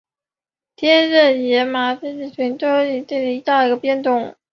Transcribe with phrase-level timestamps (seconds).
[0.77, 4.35] 坚硬野芝麻为唇形科野芝麻属下的一个变种。